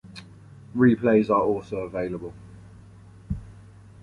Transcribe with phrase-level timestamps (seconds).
[0.75, 2.33] Replays are also available.